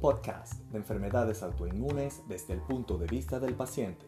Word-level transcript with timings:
podcast 0.00 0.54
de 0.70 0.78
enfermedades 0.78 1.42
autoinmunes 1.42 2.22
desde 2.28 2.54
el 2.54 2.60
punto 2.60 2.98
de 2.98 3.06
vista 3.06 3.38
del 3.38 3.54
paciente. 3.54 4.06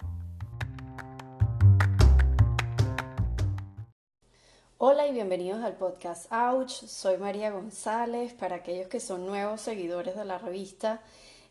Hola 4.78 5.06
y 5.06 5.12
bienvenidos 5.12 5.62
al 5.62 5.76
podcast 5.76 6.30
Ouch. 6.32 6.70
Soy 6.70 7.16
María 7.16 7.50
González. 7.50 8.34
Para 8.34 8.56
aquellos 8.56 8.88
que 8.88 9.00
son 9.00 9.24
nuevos 9.24 9.60
seguidores 9.60 10.16
de 10.16 10.24
la 10.24 10.38
revista, 10.38 11.00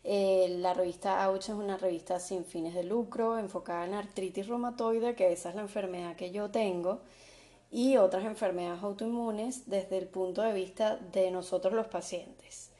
eh, 0.04 0.56
la 0.58 0.74
revista 0.74 1.24
Ouch 1.26 1.48
es 1.48 1.54
una 1.54 1.76
revista 1.76 2.20
sin 2.20 2.44
fines 2.44 2.74
de 2.74 2.84
lucro 2.84 3.38
enfocada 3.38 3.86
en 3.86 3.94
artritis 3.94 4.46
reumatoide, 4.46 5.14
que 5.14 5.32
esa 5.32 5.48
es 5.48 5.54
la 5.54 5.62
enfermedad 5.62 6.16
que 6.16 6.30
yo 6.30 6.50
tengo 6.50 7.00
y 7.70 7.96
otras 7.96 8.24
enfermedades 8.24 8.84
autoinmunes 8.84 9.68
desde 9.68 9.98
el 9.98 10.06
punto 10.06 10.42
de 10.42 10.52
vista 10.52 10.96
de 10.96 11.32
nosotros 11.32 11.74
los 11.74 11.88
pacientes. 11.88 12.70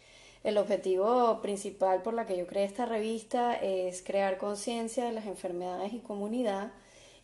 El 0.45 0.59
objetivo 0.59 1.41
principal 1.41 2.03
por 2.03 2.13
la 2.13 2.27
que 2.27 2.37
yo 2.37 2.47
creé 2.47 2.65
esta 2.65 2.85
revista 2.85 3.55
es 3.55 4.03
crear 4.03 4.37
conciencia 4.37 5.07
de 5.07 5.13
las 5.13 5.25
enfermedades 5.27 5.95
y 5.95 6.01
comunidad 6.01 6.71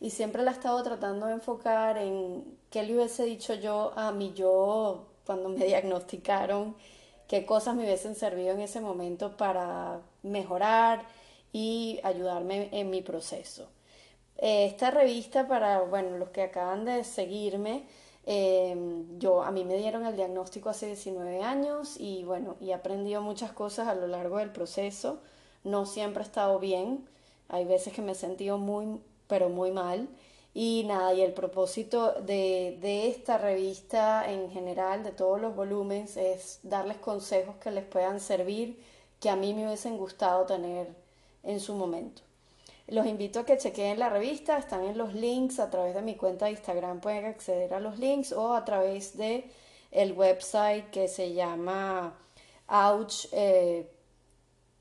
y 0.00 0.08
siempre 0.08 0.42
la 0.42 0.52
he 0.52 0.54
estado 0.54 0.82
tratando 0.82 1.26
de 1.26 1.34
enfocar 1.34 1.98
en 1.98 2.58
qué 2.70 2.82
le 2.82 2.94
hubiese 2.94 3.24
dicho 3.24 3.52
yo 3.52 3.92
a 3.94 4.10
mi 4.12 4.32
yo 4.32 5.06
cuando 5.26 5.50
me 5.50 5.64
diagnosticaron, 5.66 6.74
qué 7.28 7.44
cosas 7.44 7.76
me 7.76 7.84
hubiesen 7.84 8.14
servido 8.14 8.52
en 8.52 8.62
ese 8.62 8.80
momento 8.80 9.36
para 9.36 10.00
mejorar 10.22 11.04
y 11.52 12.00
ayudarme 12.02 12.70
en 12.72 12.88
mi 12.88 13.02
proceso. 13.02 13.68
Eh, 14.38 14.64
esta 14.64 14.90
revista 14.90 15.46
para, 15.46 15.82
bueno, 15.82 16.16
los 16.16 16.30
que 16.30 16.42
acaban 16.42 16.86
de 16.86 17.04
seguirme, 17.04 17.84
eh, 18.26 18.76
yo, 19.18 19.42
a 19.42 19.50
mí 19.50 19.64
me 19.64 19.76
dieron 19.76 20.06
el 20.06 20.16
diagnóstico 20.16 20.68
hace 20.68 20.86
19 20.86 21.42
años 21.42 21.96
y 21.98 22.24
bueno, 22.24 22.56
y 22.60 22.70
he 22.70 22.74
aprendido 22.74 23.22
muchas 23.22 23.52
cosas 23.52 23.88
a 23.88 23.94
lo 23.94 24.06
largo 24.06 24.38
del 24.38 24.50
proceso. 24.50 25.20
No 25.64 25.86
siempre 25.86 26.22
he 26.22 26.26
estado 26.26 26.58
bien, 26.58 27.06
hay 27.48 27.64
veces 27.64 27.92
que 27.92 28.02
me 28.02 28.12
he 28.12 28.14
sentido 28.14 28.58
muy, 28.58 29.00
pero 29.26 29.48
muy 29.48 29.70
mal. 29.72 30.08
Y 30.52 30.84
nada, 30.86 31.14
y 31.14 31.20
el 31.22 31.32
propósito 31.32 32.12
de, 32.22 32.78
de 32.80 33.08
esta 33.08 33.38
revista 33.38 34.28
en 34.30 34.50
general, 34.50 35.04
de 35.04 35.12
todos 35.12 35.40
los 35.40 35.54
volúmenes, 35.54 36.16
es 36.16 36.58
darles 36.64 36.96
consejos 36.98 37.56
que 37.56 37.70
les 37.70 37.84
puedan 37.84 38.20
servir, 38.20 38.82
que 39.20 39.30
a 39.30 39.36
mí 39.36 39.54
me 39.54 39.66
hubiesen 39.66 39.96
gustado 39.96 40.46
tener 40.46 40.88
en 41.44 41.60
su 41.60 41.74
momento. 41.74 42.22
Los 42.90 43.06
invito 43.06 43.40
a 43.40 43.46
que 43.46 43.56
chequeen 43.56 43.98
la 44.00 44.08
revista, 44.08 44.58
están 44.58 44.84
en 44.84 44.98
los 44.98 45.14
links 45.14 45.60
a 45.60 45.70
través 45.70 45.94
de 45.94 46.02
mi 46.02 46.16
cuenta 46.16 46.46
de 46.46 46.50
Instagram, 46.52 47.00
pueden 47.00 47.24
acceder 47.24 47.72
a 47.72 47.78
los 47.78 48.00
links 48.00 48.32
o 48.32 48.52
a 48.52 48.64
través 48.64 49.16
de 49.16 49.48
el 49.92 50.12
website 50.12 50.90
que 50.90 51.06
se 51.06 51.32
llama 51.32 52.18
Ouch, 52.66 53.28
eh, 53.30 53.88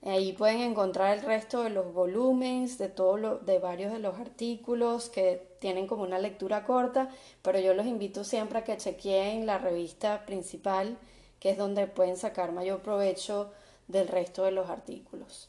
Ahí 0.02 0.32
pueden 0.32 0.60
encontrar 0.60 1.18
el 1.18 1.24
resto 1.24 1.62
de 1.62 1.70
los 1.70 1.92
volúmenes, 1.92 2.78
de, 2.78 2.88
todo 2.88 3.38
de 3.38 3.58
varios 3.58 3.92
de 3.92 3.98
los 3.98 4.18
artículos 4.18 5.10
que 5.10 5.56
tienen 5.58 5.86
como 5.86 6.04
una 6.04 6.18
lectura 6.18 6.64
corta, 6.64 7.10
pero 7.42 7.58
yo 7.58 7.74
los 7.74 7.84
invito 7.84 8.24
siempre 8.24 8.60
a 8.60 8.64
que 8.64 8.78
chequeen 8.78 9.44
la 9.44 9.58
revista 9.58 10.24
principal 10.24 10.96
que 11.40 11.50
es 11.50 11.58
donde 11.58 11.86
pueden 11.86 12.16
sacar 12.16 12.52
mayor 12.52 12.80
provecho 12.80 13.50
del 13.88 14.08
resto 14.08 14.44
de 14.44 14.50
los 14.52 14.68
artículos. 14.68 15.48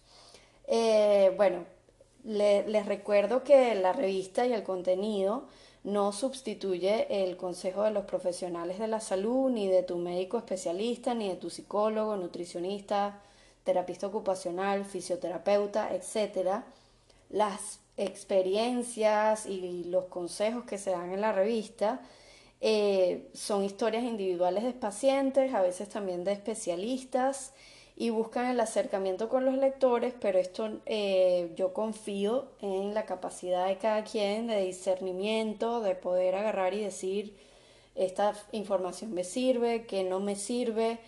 Eh, 0.68 1.34
bueno, 1.38 1.66
les 2.24 2.86
recuerdo 2.86 3.44
que 3.44 3.74
la 3.76 3.94
revista 3.94 4.46
y 4.46 4.54
el 4.54 4.64
contenido 4.64 5.48
no 5.84 6.12
sustituye 6.12 7.24
el 7.24 7.38
consejo 7.38 7.84
de 7.84 7.92
los 7.92 8.04
profesionales 8.04 8.80
de 8.80 8.90
la 8.90 9.00
salud, 9.00 9.50
ni 9.50 9.70
de 9.70 9.84
tu 9.84 9.98
médico 9.98 10.38
especialista, 10.38 11.14
ni 11.14 11.30
de 11.30 11.38
tu 11.38 11.50
psicólogo, 11.50 12.18
nutricionista, 12.18 13.22
terapista 13.64 14.08
ocupacional, 14.08 14.84
fisioterapeuta, 14.84 15.96
etc. 15.96 16.64
Las 17.30 17.80
experiencias 17.96 19.46
y 19.46 19.86
los 19.86 20.06
consejos 20.06 20.66
que 20.66 20.78
se 20.78 20.92
dan 20.92 21.14
en 21.14 21.22
la 21.22 21.32
revista 21.32 22.02
eh, 22.62 23.30
son 23.34 23.64
historias 23.64 24.04
individuales 24.04 24.64
de 24.64 24.74
pacientes, 24.74 25.54
a 25.54 25.62
veces 25.62 25.90
también 25.90 26.24
de 26.24 26.32
especialistas, 26.32 27.54
y 27.96 28.12
buscan 28.12 28.46
el 28.46 28.60
acercamiento 28.60 29.28
con 29.28 29.44
los 29.44 29.56
lectores, 29.56 30.14
pero 30.20 30.38
esto 30.38 30.70
eh, 30.86 31.52
yo 31.56 31.74
confío 31.74 32.46
en 32.62 32.94
la 32.94 33.06
capacidad 33.06 33.68
de 33.68 33.78
cada 33.78 34.04
quien 34.04 34.48
de 34.48 34.66
discernimiento, 34.66 35.82
de 35.82 35.96
poder 35.96 36.36
agarrar 36.36 36.76
y 36.76 36.82
decir, 36.82 37.36
esta 37.96 38.34
información 38.52 39.14
me 39.14 39.24
sirve, 39.24 39.88
que 39.88 40.04
no 40.04 40.20
me 40.20 40.36
sirve, 40.36 41.00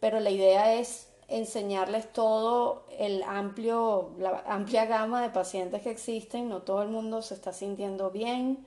pero 0.00 0.20
la 0.20 0.30
idea 0.30 0.74
es 0.74 1.08
enseñarles 1.28 2.10
todo 2.12 2.86
el 2.98 3.22
amplio, 3.24 4.10
la 4.18 4.42
amplia 4.46 4.86
gama 4.86 5.22
de 5.22 5.28
pacientes 5.28 5.82
que 5.82 5.90
existen, 5.90 6.48
no 6.48 6.62
todo 6.62 6.82
el 6.82 6.88
mundo 6.88 7.20
se 7.20 7.34
está 7.34 7.52
sintiendo 7.52 8.10
bien, 8.10 8.66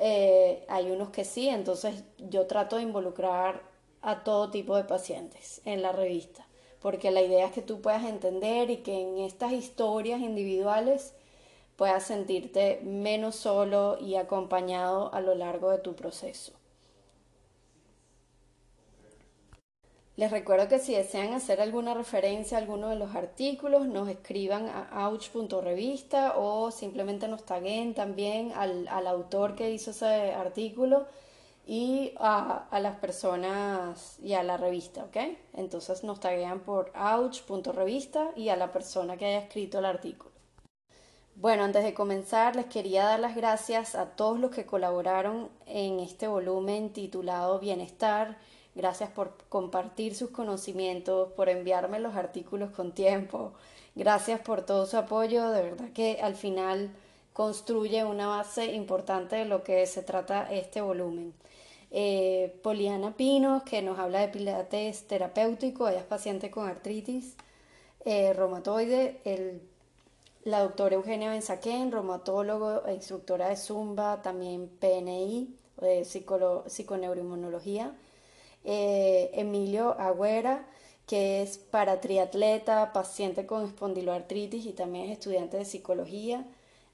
eh, 0.00 0.64
hay 0.68 0.90
unos 0.90 1.10
que 1.10 1.24
sí, 1.24 1.48
entonces 1.48 2.02
yo 2.18 2.46
trato 2.46 2.76
de 2.76 2.82
involucrar 2.82 3.62
a 4.02 4.24
todo 4.24 4.50
tipo 4.50 4.76
de 4.76 4.84
pacientes 4.84 5.60
en 5.64 5.82
la 5.82 5.92
revista, 5.92 6.46
porque 6.80 7.10
la 7.10 7.22
idea 7.22 7.46
es 7.46 7.52
que 7.52 7.62
tú 7.62 7.80
puedas 7.82 8.04
entender 8.04 8.70
y 8.70 8.78
que 8.78 9.00
en 9.00 9.18
estas 9.18 9.52
historias 9.52 10.20
individuales 10.20 11.14
puedas 11.76 12.04
sentirte 12.04 12.80
menos 12.82 13.36
solo 13.36 13.98
y 14.00 14.16
acompañado 14.16 15.12
a 15.14 15.20
lo 15.20 15.34
largo 15.34 15.70
de 15.70 15.78
tu 15.78 15.94
proceso. 15.94 16.52
Les 20.20 20.30
recuerdo 20.30 20.68
que 20.68 20.78
si 20.78 20.94
desean 20.94 21.32
hacer 21.32 21.62
alguna 21.62 21.94
referencia 21.94 22.58
a 22.58 22.60
alguno 22.60 22.90
de 22.90 22.96
los 22.96 23.16
artículos, 23.16 23.86
nos 23.86 24.06
escriban 24.06 24.68
a 24.68 25.08
ouch.revista 25.08 26.34
o 26.36 26.70
simplemente 26.70 27.26
nos 27.26 27.46
taguen 27.46 27.94
también 27.94 28.52
al, 28.52 29.06
autor 29.06 29.54
que 29.54 29.70
hizo 29.70 29.92
ese 29.92 30.34
artículo 30.34 31.06
y 31.66 32.12
a, 32.18 32.68
las 32.82 32.98
personas 32.98 34.18
y 34.22 34.34
a 34.34 34.42
la 34.42 34.58
revista, 34.58 35.04
¿ok? 35.04 35.16
Entonces 35.54 36.04
nos 36.04 36.20
taguean 36.20 36.60
por 36.60 36.92
ouch.revista 36.94 38.32
y 38.36 38.50
a 38.50 38.56
la 38.56 38.72
persona 38.72 39.16
que 39.16 39.24
haya 39.24 39.38
escrito 39.38 39.78
el 39.78 39.86
artículo. 39.86 40.32
Bueno, 41.34 41.64
antes 41.64 41.82
de 41.82 41.94
comenzar, 41.94 42.56
les 42.56 42.66
quería 42.66 43.04
dar 43.04 43.20
las 43.20 43.36
gracias 43.36 43.94
a 43.94 44.10
todos 44.16 44.38
los 44.38 44.50
que 44.50 44.66
colaboraron 44.66 45.48
en 45.64 45.98
este 45.98 46.28
volumen 46.28 46.92
titulado 46.92 47.58
Bienestar 47.58 48.36
Gracias 48.74 49.10
por 49.10 49.34
compartir 49.48 50.14
sus 50.14 50.30
conocimientos, 50.30 51.32
por 51.32 51.48
enviarme 51.48 51.98
los 51.98 52.14
artículos 52.14 52.70
con 52.70 52.92
tiempo. 52.92 53.52
Gracias 53.94 54.40
por 54.40 54.62
todo 54.64 54.86
su 54.86 54.96
apoyo. 54.96 55.50
De 55.50 55.62
verdad 55.62 55.92
que 55.92 56.18
al 56.22 56.36
final 56.36 56.90
construye 57.32 58.04
una 58.04 58.28
base 58.28 58.72
importante 58.72 59.36
de 59.36 59.44
lo 59.44 59.62
que 59.64 59.86
se 59.86 60.02
trata 60.02 60.52
este 60.52 60.80
volumen. 60.80 61.34
Eh, 61.90 62.58
Poliana 62.62 63.16
Pinos, 63.16 63.62
que 63.64 63.82
nos 63.82 63.98
habla 63.98 64.20
de 64.20 64.28
pilates 64.28 65.06
terapéutico, 65.08 65.88
ella 65.88 65.98
es 66.00 66.04
paciente 66.04 66.50
con 66.50 66.68
artritis 66.68 67.36
eh, 68.04 68.32
reumatoide, 68.32 69.20
el, 69.24 69.60
la 70.44 70.60
doctora 70.60 70.94
Eugenia 70.94 71.30
Benzaquén, 71.30 71.92
reumatólogo 71.92 72.86
e 72.86 72.94
instructora 72.94 73.48
de 73.48 73.56
Zumba, 73.56 74.22
también 74.22 74.68
PNI, 74.80 75.54
de 75.80 76.04
psiconeuroinmunología. 76.04 77.94
Eh, 78.64 79.30
Emilio 79.34 79.98
Agüera, 79.98 80.66
que 81.06 81.42
es 81.42 81.58
para 81.58 82.00
triatleta, 82.00 82.92
paciente 82.92 83.46
con 83.46 83.64
espondiloartritis 83.64 84.66
y 84.66 84.72
también 84.72 85.06
es 85.06 85.12
estudiante 85.12 85.56
de 85.56 85.64
psicología. 85.64 86.46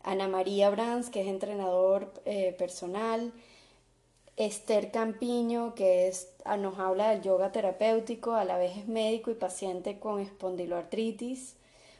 Ana 0.02 0.28
María 0.28 0.70
Brands, 0.70 1.10
que 1.10 1.22
es 1.22 1.26
entrenador 1.26 2.12
eh, 2.24 2.54
personal. 2.58 3.32
Esther 4.36 4.90
Campiño, 4.90 5.74
que 5.74 6.08
es, 6.08 6.28
ah, 6.44 6.56
nos 6.56 6.78
habla 6.78 7.10
del 7.10 7.22
yoga 7.22 7.52
terapéutico, 7.52 8.32
a 8.34 8.44
la 8.44 8.58
vez 8.58 8.76
es 8.76 8.86
médico 8.86 9.30
y 9.30 9.34
paciente 9.34 9.98
con 9.98 10.20
espondiloartritis. 10.20 11.56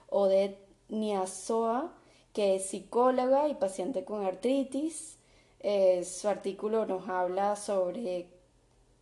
Odette 0.08 0.58
Niasoa, 0.88 1.92
que 2.32 2.56
es 2.56 2.66
psicóloga 2.66 3.48
y 3.48 3.54
paciente 3.54 4.04
con 4.04 4.24
artritis. 4.24 5.16
Eh, 5.60 6.04
su 6.04 6.28
artículo 6.28 6.86
nos 6.86 7.08
habla 7.08 7.56
sobre 7.56 8.26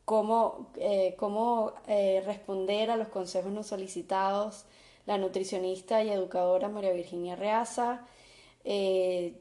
cómo, 0.05 0.71
eh, 0.77 1.15
cómo 1.19 1.73
eh, 1.87 2.23
responder 2.25 2.91
a 2.91 2.97
los 2.97 3.09
consejos 3.09 3.53
no 3.53 3.63
solicitados, 3.63 4.67
la 5.07 5.19
nutricionista 5.19 6.03
y 6.03 6.11
educadora 6.11 6.69
María 6.69 6.93
Virginia 6.93 7.37
Reaza, 7.37 8.07
eh, 8.65 9.35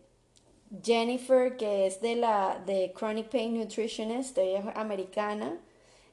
Jennifer, 0.83 1.55
que 1.55 1.85
es 1.87 2.01
de 2.01 2.15
la 2.15 2.61
de 2.65 2.93
Chronic 2.97 3.29
Pain 3.29 3.57
Nutritionist, 3.57 4.37
ella 4.37 4.59
es 4.59 4.65
americana, 4.75 5.59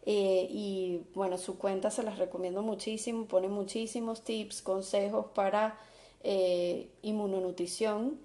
y 0.04 1.02
bueno, 1.14 1.38
su 1.38 1.56
cuenta 1.56 1.90
se 1.90 2.02
las 2.02 2.18
recomiendo 2.18 2.62
muchísimo, 2.62 3.26
pone 3.26 3.48
muchísimos 3.48 4.22
tips, 4.24 4.60
consejos 4.60 5.26
para 5.34 5.78
inmunonutrición. 7.02 8.18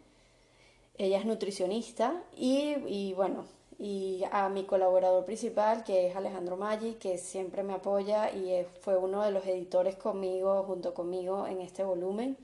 Ella 0.97 1.19
es 1.19 1.25
nutricionista 1.25 2.23
y, 2.35 2.75
y 2.87 3.13
bueno, 3.13 3.45
y 3.77 4.23
a 4.31 4.49
mi 4.49 4.65
colaborador 4.65 5.25
principal, 5.25 5.83
que 5.83 6.07
es 6.07 6.15
Alejandro 6.15 6.55
Maggi, 6.57 6.93
que 6.93 7.17
siempre 7.17 7.63
me 7.63 7.73
apoya 7.73 8.31
y 8.31 8.65
fue 8.81 8.95
uno 8.97 9.21
de 9.23 9.31
los 9.31 9.45
editores 9.45 9.95
conmigo, 9.95 10.63
junto 10.63 10.93
conmigo 10.93 11.45
en 11.47 11.61
este 11.61 11.83
volumen. 11.83 12.37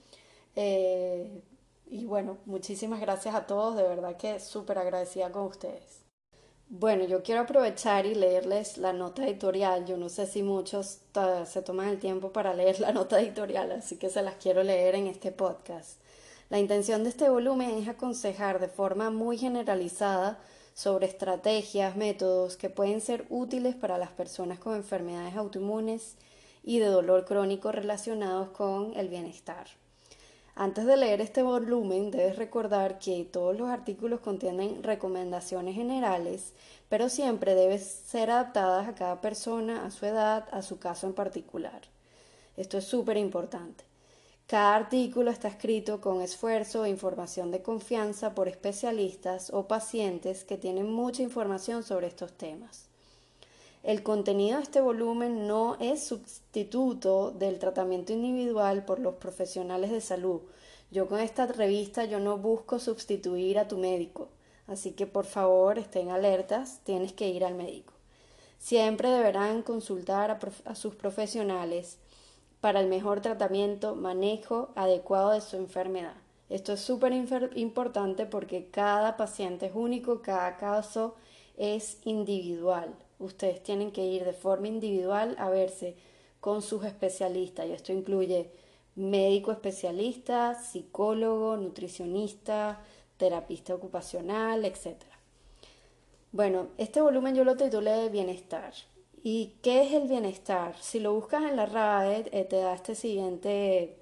Eh, 0.56 1.42
y 1.90 2.06
bueno, 2.06 2.38
muchísimas 2.46 3.00
gracias 3.00 3.36
a 3.36 3.48
todos, 3.48 3.76
de 3.76 3.84
verdad 3.84 4.18
que 4.18 4.40
súper 4.40 4.78
agradecida 4.78 5.32
con 5.32 5.44
ustedes. 5.44 6.02
Bueno, 6.74 7.04
yo 7.04 7.22
quiero 7.22 7.42
aprovechar 7.42 8.06
y 8.06 8.16
leerles 8.16 8.78
la 8.78 8.94
nota 8.94 9.26
editorial. 9.28 9.86
Yo 9.86 9.98
no 9.98 10.08
sé 10.08 10.26
si 10.26 10.42
muchos 10.42 11.00
se 11.46 11.62
toman 11.62 11.90
el 11.90 12.00
tiempo 12.00 12.32
para 12.32 12.54
leer 12.54 12.80
la 12.80 12.94
nota 12.94 13.20
editorial, 13.20 13.74
así 13.74 13.98
que 13.98 14.10
se 14.10 14.22
las 14.22 14.36
quiero 14.36 14.64
leer 14.64 14.96
en 14.96 15.08
este 15.08 15.34
podcast. 15.34 16.00
La 16.50 16.60
intención 16.60 17.04
de 17.04 17.10
este 17.10 17.30
volumen 17.30 17.72
es 17.72 17.90
aconsejar 17.90 18.60
de 18.62 18.70
forma 18.70 19.10
muy 19.10 19.38
generalizada 19.38 20.40
sobre 20.82 21.06
estrategias, 21.06 21.96
métodos 21.96 22.58
que 22.58 22.72
pueden 22.72 23.02
ser 23.02 23.28
útiles 23.30 23.76
para 23.76 24.00
las 24.00 24.10
personas 24.10 24.58
con 24.58 24.76
enfermedades 24.76 25.36
autoinmunes 25.36 26.16
y 26.64 26.80
de 26.80 26.88
dolor 26.88 27.26
crónico 27.26 27.72
relacionados 27.72 28.50
con 28.50 28.98
el 28.98 29.08
bienestar. 29.08 29.68
Antes 30.56 30.88
de 30.88 30.98
leer 30.98 31.22
este 31.22 31.44
volumen, 31.44 32.10
debes 32.10 32.36
recordar 32.36 32.98
que 32.98 33.24
todos 33.26 33.56
los 33.56 33.70
artículos 33.70 34.22
contienen 34.22 34.82
recomendaciones 34.82 35.76
generales, 35.76 36.54
pero 36.90 37.10
siempre 37.10 37.54
deben 37.54 37.80
ser 37.80 38.32
adaptadas 38.32 38.88
a 38.88 38.96
cada 38.96 39.22
persona, 39.22 39.86
a 39.86 39.92
su 39.92 40.08
edad, 40.08 40.48
a 40.52 40.64
su 40.64 40.80
caso 40.80 41.06
en 41.06 41.14
particular. 41.14 41.82
Esto 42.58 42.80
es 42.80 42.86
súper 42.86 43.18
importante. 43.18 43.91
Cada 44.52 44.76
artículo 44.76 45.32
está 45.32 45.48
escrito 45.48 46.02
con 46.02 46.22
esfuerzo 46.22 46.84
e 46.84 46.90
información 46.90 47.52
de 47.52 47.62
confianza 47.62 48.36
por 48.36 48.50
especialistas 48.50 49.50
o 49.50 49.66
pacientes 49.66 50.44
que 50.44 50.58
tienen 50.58 50.92
mucha 50.92 51.24
información 51.24 51.84
sobre 51.84 52.08
estos 52.08 52.34
temas. 52.34 52.90
El 53.82 54.04
contenido 54.04 54.58
de 54.58 54.64
este 54.64 54.82
volumen 54.82 55.48
no 55.48 55.78
es 55.80 56.04
sustituto 56.04 57.32
del 57.32 57.60
tratamiento 57.60 58.12
individual 58.12 58.84
por 58.84 59.00
los 59.00 59.16
profesionales 59.16 59.90
de 59.90 60.02
salud. 60.02 60.42
Yo 60.92 61.08
con 61.08 61.22
esta 61.22 61.46
revista 61.46 62.04
yo 62.04 62.20
no 62.20 62.38
busco 62.38 62.78
sustituir 62.78 63.58
a 63.58 63.70
tu 63.70 63.78
médico, 63.78 64.28
así 64.68 64.92
que 64.92 65.08
por 65.08 65.28
favor 65.28 65.80
estén 65.80 66.10
alertas, 66.10 66.82
tienes 66.84 67.14
que 67.14 67.30
ir 67.30 67.46
al 67.46 67.56
médico. 67.56 67.94
Siempre 68.60 69.12
deberán 69.12 69.62
consultar 69.62 70.30
a, 70.30 70.40
a 70.66 70.76
sus 70.76 70.94
profesionales 70.94 72.00
para 72.62 72.80
el 72.80 72.88
mejor 72.88 73.22
tratamiento, 73.22 73.96
manejo 73.96 74.70
adecuado 74.76 75.32
de 75.32 75.42
su 75.42 75.58
enfermedad. 75.58 76.14
Esto 76.50 76.74
es 76.74 76.82
súper 76.82 77.14
importante 77.56 78.26
porque 78.26 78.68
cada 78.70 79.18
paciente 79.18 79.68
es 79.68 79.72
único, 79.74 80.22
cada 80.22 80.58
caso 80.58 81.16
es 81.58 81.98
individual. 82.06 82.94
Ustedes 83.20 83.64
tienen 83.64 83.92
que 83.92 84.06
ir 84.06 84.26
de 84.26 84.34
forma 84.34 84.68
individual 84.68 85.36
a 85.40 85.50
verse 85.50 85.96
con 86.40 86.62
sus 86.62 86.84
especialistas 86.86 87.68
y 87.68 87.72
esto 87.72 87.94
incluye 87.94 88.52
médico 88.96 89.52
especialista, 89.52 90.56
psicólogo, 90.56 91.56
nutricionista, 91.56 92.82
terapista 93.18 93.74
ocupacional, 93.74 94.66
etc. 94.66 94.98
Bueno, 96.32 96.68
este 96.78 97.02
volumen 97.02 97.36
yo 97.36 97.44
lo 97.44 97.56
titulé 97.56 98.10
Bienestar. 98.10 98.74
¿Y 99.24 99.54
qué 99.62 99.84
es 99.84 99.94
el 99.94 100.08
bienestar? 100.08 100.76
Si 100.82 101.00
lo 101.00 101.14
buscas 101.14 101.44
en 101.44 101.56
la 101.56 101.68
RAE, 101.68 102.26
eh, 102.32 102.44
te 102.46 102.56
da 102.56 102.74
esta 102.74 102.96
siguiente 102.96 103.96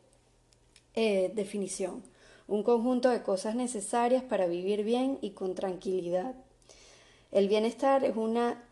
eh, 0.95 1.31
definición. 1.35 2.03
Un 2.47 2.63
conjunto 2.63 3.09
de 3.09 3.21
cosas 3.21 3.55
necesarias 3.55 4.23
para 4.23 4.47
vivir 4.47 4.83
bien 4.83 5.19
y 5.21 5.31
con 5.31 5.55
tranquilidad. 5.55 6.35
El 7.31 7.49
bienestar 7.49 8.05
es 8.05 8.15
una 8.15 8.63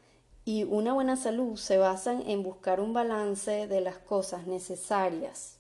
y 0.46 0.64
una 0.64 0.94
buena 0.94 1.18
salud 1.18 1.58
se 1.58 1.78
basan 1.78 2.24
en 2.26 2.42
buscar 2.42 2.80
un 2.80 2.94
balance 2.94 3.68
de 3.68 3.82
las 3.82 3.98
cosas 3.98 4.48
necesarias. 4.48 5.58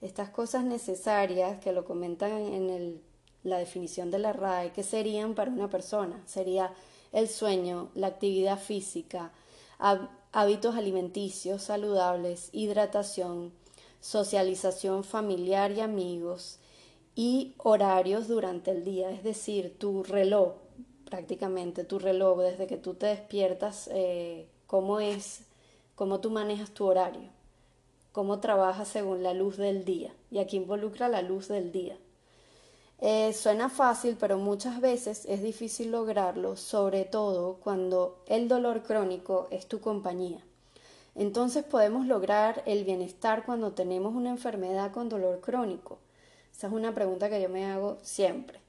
Estas 0.00 0.30
cosas 0.30 0.64
necesarias 0.64 1.60
que 1.60 1.72
lo 1.72 1.84
comentan 1.84 2.32
en 2.32 3.02
la 3.44 3.58
definición 3.58 4.10
de 4.10 4.18
la 4.18 4.32
RAE, 4.32 4.72
que 4.72 4.82
serían 4.82 5.34
para 5.34 5.50
una 5.50 5.68
persona, 5.68 6.22
sería 6.24 6.72
el 7.12 7.28
sueño, 7.28 7.90
la 7.94 8.06
actividad 8.06 8.58
física, 8.58 9.32
hábitos 10.32 10.74
alimenticios 10.76 11.62
saludables, 11.62 12.48
hidratación, 12.52 13.52
socialización 14.00 15.04
familiar 15.04 15.72
y 15.72 15.80
amigos 15.80 16.58
y 17.14 17.54
horarios 17.58 18.28
durante 18.28 18.70
el 18.70 18.84
día, 18.84 19.10
es 19.10 19.22
decir, 19.22 19.76
tu 19.78 20.02
reloj, 20.02 20.54
prácticamente 21.04 21.84
tu 21.84 21.98
reloj, 21.98 22.40
desde 22.40 22.66
que 22.66 22.78
tú 22.78 22.94
te 22.94 23.06
despiertas, 23.06 23.90
eh, 23.92 24.48
cómo 24.66 24.98
es, 24.98 25.42
cómo 25.94 26.20
tú 26.20 26.30
manejas 26.30 26.70
tu 26.70 26.86
horario, 26.86 27.28
cómo 28.12 28.40
trabajas 28.40 28.88
según 28.88 29.22
la 29.22 29.34
luz 29.34 29.58
del 29.58 29.84
día, 29.84 30.14
y 30.30 30.38
aquí 30.38 30.56
involucra 30.56 31.10
la 31.10 31.20
luz 31.20 31.48
del 31.48 31.70
día. 31.70 31.98
Eh, 33.04 33.32
suena 33.32 33.68
fácil, 33.68 34.16
pero 34.16 34.38
muchas 34.38 34.80
veces 34.80 35.24
es 35.26 35.42
difícil 35.42 35.90
lograrlo, 35.90 36.56
sobre 36.56 37.04
todo 37.04 37.54
cuando 37.54 38.22
el 38.28 38.46
dolor 38.46 38.84
crónico 38.84 39.48
es 39.50 39.66
tu 39.66 39.80
compañía. 39.80 40.38
Entonces 41.16 41.64
podemos 41.64 42.06
lograr 42.06 42.62
el 42.64 42.84
bienestar 42.84 43.44
cuando 43.44 43.72
tenemos 43.72 44.14
una 44.14 44.30
enfermedad 44.30 44.92
con 44.92 45.08
dolor 45.08 45.40
crónico. 45.40 45.98
Esa 46.56 46.68
es 46.68 46.72
una 46.72 46.94
pregunta 46.94 47.28
que 47.28 47.42
yo 47.42 47.48
me 47.48 47.66
hago 47.66 47.98
siempre. 48.02 48.60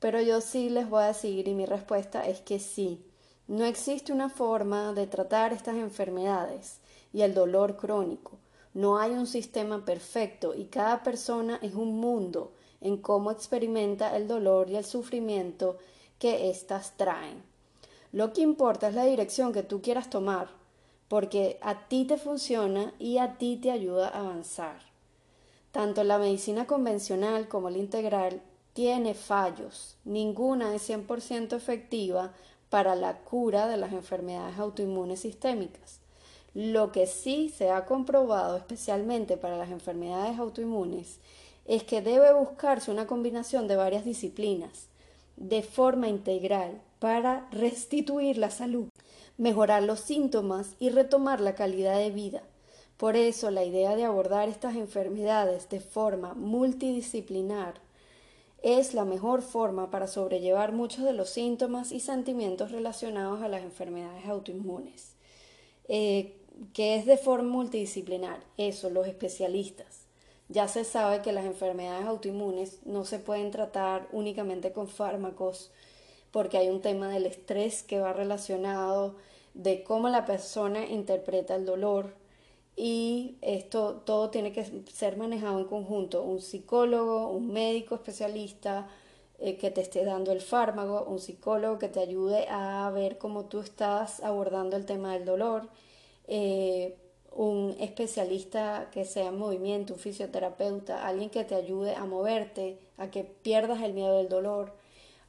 Pero 0.00 0.22
yo 0.22 0.40
sí 0.40 0.70
les 0.70 0.88
voy 0.88 1.02
a 1.02 1.08
decir 1.08 1.46
y 1.46 1.52
mi 1.52 1.66
respuesta 1.66 2.26
es 2.26 2.40
que 2.40 2.58
sí. 2.58 3.04
No 3.46 3.66
existe 3.66 4.10
una 4.14 4.30
forma 4.30 4.94
de 4.94 5.06
tratar 5.06 5.52
estas 5.52 5.76
enfermedades 5.76 6.78
y 7.12 7.20
el 7.20 7.34
dolor 7.34 7.76
crónico. 7.76 8.38
No 8.72 8.96
hay 8.96 9.10
un 9.10 9.26
sistema 9.26 9.84
perfecto 9.84 10.54
y 10.54 10.64
cada 10.64 11.02
persona 11.02 11.58
es 11.60 11.74
un 11.74 12.00
mundo 12.00 12.54
en 12.84 12.98
cómo 12.98 13.32
experimenta 13.32 14.16
el 14.16 14.28
dolor 14.28 14.70
y 14.70 14.76
el 14.76 14.84
sufrimiento 14.84 15.78
que 16.20 16.50
éstas 16.50 16.92
traen. 16.96 17.42
Lo 18.12 18.32
que 18.32 18.42
importa 18.42 18.88
es 18.88 18.94
la 18.94 19.04
dirección 19.04 19.52
que 19.52 19.64
tú 19.64 19.82
quieras 19.82 20.08
tomar, 20.08 20.48
porque 21.08 21.58
a 21.62 21.88
ti 21.88 22.04
te 22.04 22.18
funciona 22.18 22.94
y 23.00 23.18
a 23.18 23.38
ti 23.38 23.56
te 23.56 23.72
ayuda 23.72 24.08
a 24.08 24.20
avanzar. 24.20 24.76
Tanto 25.72 26.04
la 26.04 26.18
medicina 26.18 26.66
convencional 26.66 27.48
como 27.48 27.70
la 27.70 27.78
integral 27.78 28.40
tiene 28.74 29.14
fallos. 29.14 29.96
Ninguna 30.04 30.74
es 30.74 30.88
100% 30.88 31.56
efectiva 31.56 32.32
para 32.70 32.94
la 32.94 33.18
cura 33.18 33.66
de 33.66 33.76
las 33.76 33.92
enfermedades 33.92 34.58
autoinmunes 34.58 35.20
sistémicas. 35.20 36.00
Lo 36.54 36.92
que 36.92 37.06
sí 37.06 37.48
se 37.48 37.70
ha 37.70 37.84
comprobado, 37.86 38.56
especialmente 38.56 39.36
para 39.36 39.56
las 39.56 39.70
enfermedades 39.70 40.38
autoinmunes, 40.38 41.18
es 41.66 41.82
que 41.84 42.02
debe 42.02 42.32
buscarse 42.32 42.90
una 42.90 43.06
combinación 43.06 43.68
de 43.68 43.76
varias 43.76 44.04
disciplinas 44.04 44.88
de 45.36 45.62
forma 45.62 46.08
integral 46.08 46.80
para 46.98 47.48
restituir 47.50 48.38
la 48.38 48.50
salud, 48.50 48.88
mejorar 49.36 49.82
los 49.82 50.00
síntomas 50.00 50.74
y 50.78 50.90
retomar 50.90 51.40
la 51.40 51.54
calidad 51.54 51.98
de 51.98 52.10
vida. 52.10 52.42
Por 52.96 53.16
eso 53.16 53.50
la 53.50 53.64
idea 53.64 53.96
de 53.96 54.04
abordar 54.04 54.48
estas 54.48 54.76
enfermedades 54.76 55.68
de 55.68 55.80
forma 55.80 56.34
multidisciplinar 56.34 57.74
es 58.62 58.94
la 58.94 59.04
mejor 59.04 59.42
forma 59.42 59.90
para 59.90 60.06
sobrellevar 60.06 60.72
muchos 60.72 61.04
de 61.04 61.12
los 61.12 61.28
síntomas 61.28 61.92
y 61.92 62.00
sentimientos 62.00 62.70
relacionados 62.70 63.42
a 63.42 63.48
las 63.48 63.62
enfermedades 63.62 64.24
autoinmunes. 64.26 65.14
Eh, 65.88 66.36
que 66.72 66.94
es 66.96 67.04
de 67.04 67.18
forma 67.18 67.50
multidisciplinar? 67.50 68.40
Eso, 68.56 68.88
los 68.88 69.06
especialistas. 69.06 70.03
Ya 70.48 70.68
se 70.68 70.84
sabe 70.84 71.22
que 71.22 71.32
las 71.32 71.44
enfermedades 71.46 72.06
autoinmunes 72.06 72.78
no 72.84 73.04
se 73.04 73.18
pueden 73.18 73.50
tratar 73.50 74.08
únicamente 74.12 74.72
con 74.72 74.88
fármacos 74.88 75.70
porque 76.30 76.58
hay 76.58 76.68
un 76.68 76.80
tema 76.80 77.08
del 77.08 77.26
estrés 77.26 77.82
que 77.82 78.00
va 78.00 78.12
relacionado 78.12 79.14
de 79.54 79.84
cómo 79.84 80.08
la 80.08 80.26
persona 80.26 80.84
interpreta 80.84 81.54
el 81.54 81.64
dolor. 81.64 82.14
Y 82.76 83.36
esto 83.40 84.02
todo 84.04 84.30
tiene 84.30 84.52
que 84.52 84.64
ser 84.92 85.16
manejado 85.16 85.60
en 85.60 85.66
conjunto, 85.66 86.24
un 86.24 86.40
psicólogo, 86.40 87.28
un 87.28 87.52
médico 87.52 87.94
especialista 87.94 88.88
eh, 89.38 89.56
que 89.56 89.70
te 89.70 89.80
esté 89.80 90.04
dando 90.04 90.32
el 90.32 90.40
fármaco, 90.40 91.04
un 91.08 91.20
psicólogo 91.20 91.78
que 91.78 91.88
te 91.88 92.00
ayude 92.00 92.46
a 92.48 92.90
ver 92.90 93.16
cómo 93.18 93.44
tú 93.44 93.60
estás 93.60 94.20
abordando 94.20 94.76
el 94.76 94.86
tema 94.86 95.12
del 95.12 95.24
dolor, 95.24 95.68
eh, 96.26 96.96
un 97.34 97.76
especialista 97.80 98.88
que 98.92 99.04
sea 99.04 99.28
en 99.28 99.38
movimiento, 99.38 99.94
un 99.94 99.98
fisioterapeuta, 99.98 101.06
alguien 101.06 101.30
que 101.30 101.44
te 101.44 101.54
ayude 101.54 101.94
a 101.94 102.04
moverte, 102.04 102.78
a 102.96 103.10
que 103.10 103.24
pierdas 103.24 103.82
el 103.82 103.92
miedo 103.92 104.16
del 104.16 104.28
dolor, 104.28 104.72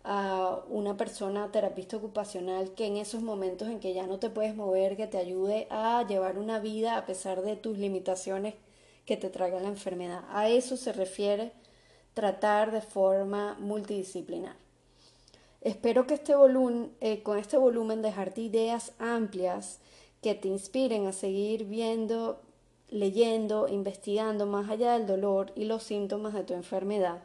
a 0.04 0.60
una 0.70 0.98
persona 0.98 1.52
terapista 1.52 1.98
ocupacional 1.98 2.76
que 2.76 2.86
en 2.86 2.98
esos 2.98 3.24
momentos 3.24 3.70
en 3.70 3.80
que 3.80 3.96
ya 3.96 4.06
no 4.06 4.20
te 4.20 4.30
puedes 4.30 4.56
mover, 4.56 4.98
que 4.98 5.08
te 5.08 5.18
ayude 5.18 5.68
a 5.72 6.06
llevar 6.08 6.38
una 6.38 6.60
vida 6.60 6.96
a 6.96 7.08
pesar 7.08 7.42
de 7.42 7.56
tus 7.56 7.80
limitaciones 7.80 8.54
que 9.08 9.18
te 9.18 9.32
traiga 9.32 9.60
la 9.60 9.68
enfermedad. 9.68 10.24
A 10.30 10.48
eso 10.48 10.78
se 10.78 10.94
refiere 10.94 11.54
tratar 12.14 12.72
de 12.72 12.82
forma 12.82 13.58
multidisciplinar. 13.60 14.56
Espero 15.62 16.06
que 16.06 16.14
este 16.14 16.36
volumen, 16.36 16.92
eh, 17.02 17.24
con 17.24 17.40
este 17.40 17.58
volumen 17.58 18.04
dejarte 18.04 18.42
ideas 18.42 18.94
amplias 19.00 19.80
que 20.26 20.34
te 20.34 20.48
inspiren 20.48 21.06
a 21.06 21.12
seguir 21.12 21.66
viendo, 21.66 22.42
leyendo, 22.90 23.68
investigando 23.68 24.48
más 24.48 24.72
allá 24.72 24.94
del 24.94 25.06
dolor 25.06 25.52
y 25.56 25.66
los 25.66 25.84
síntomas 25.84 26.34
de 26.34 26.44
tu 26.44 26.56
enfermedad, 26.56 27.22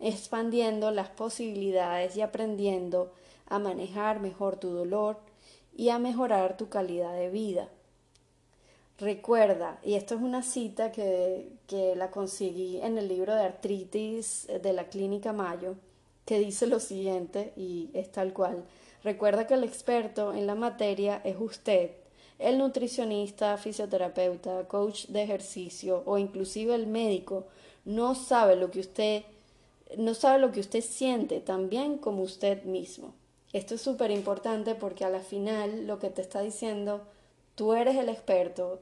expandiendo 0.00 0.90
las 0.90 1.08
posibilidades 1.08 2.14
y 2.14 2.20
aprendiendo 2.20 3.10
a 3.46 3.58
manejar 3.58 4.20
mejor 4.20 4.58
tu 4.58 4.68
dolor 4.68 5.16
y 5.74 5.88
a 5.88 5.98
mejorar 5.98 6.58
tu 6.58 6.68
calidad 6.68 7.14
de 7.14 7.30
vida. 7.30 7.70
Recuerda, 8.98 9.80
y 9.82 9.94
esto 9.94 10.14
es 10.14 10.20
una 10.20 10.42
cita 10.42 10.92
que, 10.92 11.48
que 11.66 11.96
la 11.96 12.10
conseguí 12.10 12.82
en 12.82 12.98
el 12.98 13.08
libro 13.08 13.34
de 13.34 13.44
artritis 13.44 14.46
de 14.62 14.74
la 14.74 14.90
Clínica 14.90 15.32
Mayo, 15.32 15.76
que 16.26 16.38
dice 16.38 16.66
lo 16.66 16.80
siguiente, 16.80 17.54
y 17.56 17.88
es 17.94 18.12
tal 18.12 18.34
cual. 18.34 18.62
Recuerda 19.02 19.46
que 19.46 19.54
el 19.54 19.64
experto 19.64 20.34
en 20.34 20.46
la 20.46 20.54
materia 20.54 21.22
es 21.24 21.36
usted, 21.40 21.92
el 22.38 22.58
nutricionista, 22.58 23.56
fisioterapeuta, 23.56 24.68
coach 24.68 25.06
de 25.06 25.22
ejercicio 25.22 26.02
o 26.06 26.18
inclusive 26.18 26.74
el 26.74 26.86
médico 26.86 27.46
no 27.84 28.14
sabe 28.14 28.56
lo 28.56 28.70
que 28.70 28.80
usted 28.80 29.22
no 29.96 30.14
sabe 30.14 30.40
lo 30.40 30.50
que 30.50 30.60
usted 30.60 30.80
siente 30.80 31.40
tan 31.40 31.68
bien 31.68 31.98
como 31.98 32.22
usted 32.22 32.64
mismo. 32.64 33.14
Esto 33.52 33.76
es 33.76 33.80
súper 33.80 34.10
importante 34.10 34.74
porque 34.74 35.04
a 35.04 35.10
la 35.10 35.20
final 35.20 35.86
lo 35.86 36.00
que 36.00 36.10
te 36.10 36.22
está 36.22 36.40
diciendo, 36.40 37.06
tú 37.54 37.72
eres 37.72 37.96
el 37.96 38.08
experto, 38.08 38.80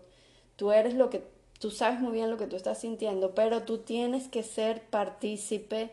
tú 0.56 0.72
eres 0.72 0.94
lo 0.94 1.10
que 1.10 1.22
tú 1.58 1.70
sabes 1.70 2.00
muy 2.00 2.12
bien 2.12 2.30
lo 2.30 2.36
que 2.36 2.46
tú 2.46 2.56
estás 2.56 2.78
sintiendo, 2.80 3.34
pero 3.34 3.62
tú 3.62 3.78
tienes 3.78 4.28
que 4.28 4.42
ser 4.42 4.82
partícipe 4.82 5.92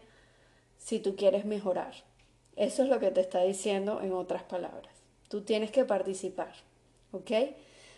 si 0.77 1.00
tú 1.00 1.15
quieres 1.15 1.46
mejorar. 1.46 1.94
Eso 2.56 2.84
es 2.84 2.89
lo 2.89 3.00
que 3.00 3.12
te 3.12 3.22
está 3.22 3.41
diciendo 3.41 4.01
en 4.01 4.13
otras 4.13 4.44
palabras. 4.44 4.94
Tú 5.30 5.41
tienes 5.41 5.72
que 5.72 5.86
participar, 5.86 6.53
¿ok? 7.12 7.32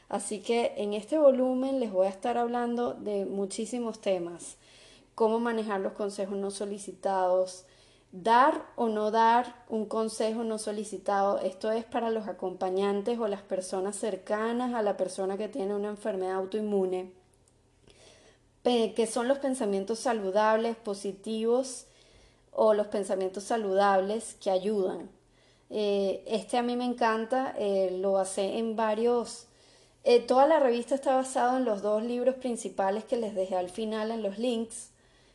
Así 0.10 0.42
que 0.42 0.74
en 0.78 0.94
este 0.94 1.18
volumen 1.18 1.80
les 1.80 1.92
voy 1.92 2.08
a 2.08 2.10
estar 2.10 2.38
hablando 2.38 2.94
de 2.94 3.26
muchísimos 3.26 4.00
temas. 4.00 4.58
Cómo 5.16 5.40
manejar 5.40 5.80
los 5.80 5.94
consejos 5.94 6.38
no 6.38 6.52
solicitados, 6.52 7.66
dar 8.12 8.66
o 8.76 8.90
no 8.90 9.10
dar 9.10 9.66
un 9.70 9.86
consejo 9.86 10.44
no 10.44 10.60
solicitado. 10.60 11.40
Esto 11.40 11.72
es 11.72 11.84
para 11.84 12.12
los 12.12 12.28
acompañantes 12.28 13.20
o 13.20 13.28
las 13.28 13.42
personas 13.42 13.96
cercanas 13.96 14.74
a 14.74 14.84
la 14.84 14.98
persona 14.98 15.38
que 15.38 15.50
tiene 15.50 15.76
una 15.76 15.90
enfermedad 15.90 16.36
autoinmune, 16.36 17.12
que 18.64 19.08
son 19.08 19.28
los 19.28 19.40
pensamientos 19.40 20.00
saludables, 20.00 20.76
positivos, 20.76 21.88
o 22.56 22.74
los 22.74 22.88
pensamientos 22.88 23.44
saludables 23.44 24.36
que 24.36 24.52
ayudan. 24.52 25.10
Eh, 25.70 26.24
este 26.28 26.58
a 26.58 26.64
mí 26.64 26.76
me 26.76 26.86
encanta, 26.86 27.54
eh, 27.58 27.98
lo 28.00 28.18
hace 28.18 28.58
en 28.58 28.76
varios... 28.76 29.48
Eh, 30.04 30.20
toda 30.20 30.48
la 30.48 30.60
revista 30.60 30.96
está 30.96 31.16
basada 31.16 31.58
en 31.58 31.66
los 31.66 31.82
dos 31.82 32.04
libros 32.04 32.36
principales 32.36 33.06
que 33.06 33.16
les 33.16 33.36
dejé 33.36 33.56
al 33.56 33.70
final 33.70 34.12
en 34.12 34.22
los 34.22 34.38
links. 34.38 34.92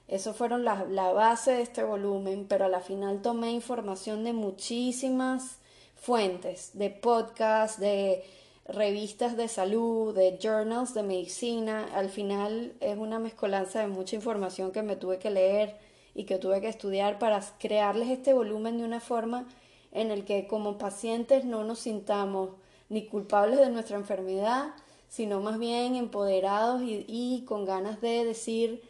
Eso 0.08 0.34
fueron 0.34 0.64
la, 0.64 0.84
la 0.84 1.12
base 1.12 1.52
de 1.52 1.62
este 1.62 1.82
volumen, 1.82 2.46
pero 2.48 2.66
a 2.66 2.68
la 2.68 2.80
final 2.80 3.22
tomé 3.22 3.50
información 3.50 4.24
de 4.24 4.32
muchísimas 4.32 5.58
fuentes, 5.96 6.70
de 6.74 6.90
podcasts, 6.90 7.80
de 7.80 8.24
revistas 8.68 9.36
de 9.36 9.48
salud, 9.48 10.14
de 10.14 10.38
journals 10.40 10.94
de 10.94 11.02
medicina. 11.02 11.88
Al 11.94 12.10
final 12.10 12.74
es 12.80 12.96
una 12.96 13.18
mezcolanza 13.18 13.80
de 13.80 13.88
mucha 13.88 14.16
información 14.16 14.72
que 14.72 14.82
me 14.82 14.96
tuve 14.96 15.18
que 15.18 15.30
leer 15.30 15.76
y 16.14 16.24
que 16.24 16.38
tuve 16.38 16.60
que 16.60 16.68
estudiar 16.68 17.18
para 17.18 17.40
crearles 17.58 18.10
este 18.10 18.34
volumen 18.34 18.78
de 18.78 18.84
una 18.84 19.00
forma 19.00 19.46
en 19.92 20.10
el 20.10 20.24
que 20.24 20.46
como 20.46 20.78
pacientes 20.78 21.44
no 21.44 21.64
nos 21.64 21.80
sintamos 21.80 22.50
ni 22.88 23.06
culpables 23.06 23.58
de 23.58 23.70
nuestra 23.70 23.96
enfermedad, 23.96 24.74
sino 25.08 25.40
más 25.40 25.58
bien 25.58 25.94
empoderados 25.96 26.82
y, 26.84 27.44
con 27.46 27.64
ganas 27.64 28.00
de 28.00 28.24
decir, 28.24 28.82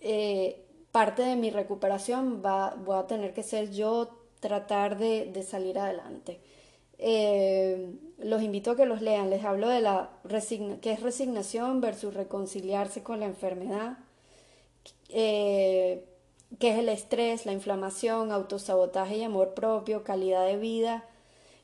eh, 0.00 0.64
parte 0.92 1.22
de 1.22 1.36
mi 1.36 1.50
recuperación 1.50 2.42
va, 2.44 2.76
a 2.98 3.06
tener 3.06 3.34
que 3.34 3.42
ser 3.42 3.70
yo 3.72 4.08
tratar 4.40 4.98
de, 4.98 5.42
salir 5.42 5.78
adelante. 5.78 6.40
Eh, 6.98 7.92
los 8.18 8.42
invito 8.42 8.72
a 8.72 8.76
que 8.76 8.86
los 8.86 9.02
lean, 9.02 9.30
les 9.30 9.44
hablo 9.44 9.68
de 9.68 9.80
la 9.80 10.10
que 10.80 10.92
es 10.92 11.00
resignación 11.00 11.80
versus 11.80 12.14
reconciliarse 12.14 13.02
con 13.02 13.20
la 13.20 13.26
enfermedad. 13.26 13.98
Eh, 15.08 16.04
que 16.58 16.70
es 16.70 16.78
el 16.78 16.88
estrés, 16.88 17.46
la 17.46 17.52
inflamación, 17.52 18.32
autosabotaje 18.32 19.16
y 19.18 19.22
amor 19.22 19.54
propio, 19.54 20.04
calidad 20.04 20.46
de 20.46 20.56
vida, 20.56 21.04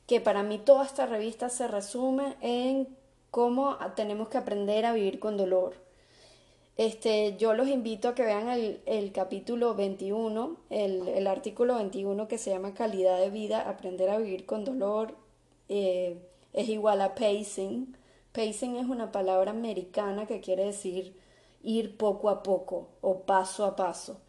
que 0.07 0.19
para 0.21 0.43
mí 0.43 0.57
toda 0.57 0.85
esta 0.85 1.05
revista 1.05 1.49
se 1.49 1.67
resume 1.67 2.35
en 2.41 2.87
cómo 3.29 3.77
tenemos 3.95 4.29
que 4.29 4.37
aprender 4.37 4.85
a 4.85 4.93
vivir 4.93 5.19
con 5.19 5.37
dolor. 5.37 5.75
Este, 6.77 7.37
yo 7.37 7.53
los 7.53 7.67
invito 7.67 8.09
a 8.09 8.15
que 8.15 8.23
vean 8.23 8.49
el, 8.49 9.11
capítulo 9.11 9.75
21, 9.75 10.57
el, 10.69 11.27
artículo 11.27 11.75
21 11.75 12.27
que 12.27 12.37
se 12.37 12.49
llama 12.49 12.73
Calidad 12.73 13.19
de 13.19 13.29
vida, 13.29 13.69
aprender 13.69 14.09
a 14.09 14.17
vivir 14.17 14.45
con 14.45 14.65
dolor, 14.65 15.15
eh, 15.69 16.17
es 16.53 16.69
igual 16.69 17.01
a 17.01 17.15
pacing. 17.15 17.95
Pacing 18.31 18.77
es 18.77 18.87
una 18.87 19.11
palabra 19.11 19.51
americana 19.51 20.25
que 20.25 20.41
quiere 20.41 20.65
decir 20.65 21.15
ir 21.63 21.97
poco 21.97 22.29
a 22.29 22.41
poco 22.43 22.89
o 23.01 23.19
paso 23.21 23.65
a 23.65 23.75
paso. 23.75 24.19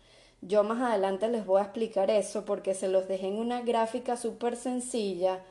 Yo 0.43 0.65
más 0.65 0.83
adelante 0.83 1.29
les 1.29 1.47
voy 1.47 1.61
a 1.61 1.65
explicar 1.65 2.11
eso 2.11 2.45
porque 2.45 2.75
se 2.75 2.89
los 2.89 3.09
dejé 3.09 3.29
en 3.29 3.39
una 3.39 3.63
gráfica 3.63 4.17
súper 4.17 4.57
sencilla, 4.57 5.43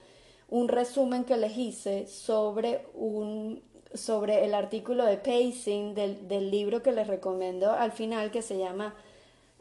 un 0.50 0.68
resumen 0.68 1.24
que 1.24 1.38
les 1.38 1.58
hice 1.58 2.08
sobre 2.08 2.86
un 2.94 3.64
sobre 3.94 4.46
el 4.46 4.54
artículo 4.54 5.06
de 5.06 5.18
pacing 5.18 5.94
del, 5.96 6.28
del 6.28 6.50
libro 6.50 6.82
que 6.82 6.92
les 6.92 7.08
recomiendo 7.08 7.72
al 7.72 7.92
final 7.92 8.32
que 8.32 8.42
se 8.42 8.58
llama 8.58 8.96